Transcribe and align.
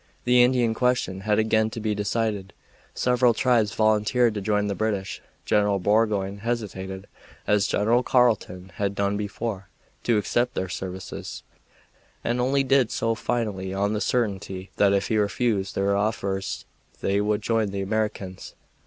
The 0.23 0.41
Indian 0.41 0.73
question 0.73 1.19
had 1.21 1.37
again 1.37 1.69
to 1.69 1.79
be 1.79 1.93
decided. 1.93 2.53
Several 2.95 3.35
tribes 3.35 3.75
volunteered 3.75 4.33
to 4.33 4.41
join 4.41 4.65
the 4.65 4.73
British. 4.73 5.21
General 5.45 5.77
Burgoyne 5.77 6.39
hesitated, 6.39 7.05
as 7.45 7.67
General 7.67 8.01
Carleton 8.01 8.71
had 8.77 8.95
done 8.95 9.15
before, 9.15 9.69
to 10.05 10.17
accept 10.17 10.55
their 10.55 10.69
services, 10.69 11.43
and 12.23 12.41
only 12.41 12.63
did 12.63 12.89
so 12.89 13.13
finally 13.13 13.75
on 13.75 13.93
the 13.93 14.01
certainty 14.01 14.71
that 14.77 14.91
if 14.91 15.09
he 15.09 15.17
refused 15.17 15.75
their 15.75 15.95
offers 15.95 16.65
they 17.01 17.21
would 17.21 17.43
join 17.43 17.67
the 17.67 17.81
Americans. 17.83 18.55